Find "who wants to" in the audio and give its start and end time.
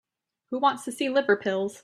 0.49-0.91